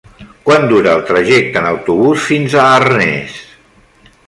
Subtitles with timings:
[0.45, 3.39] Quant dura el trajecte en autobús fins a Arnes?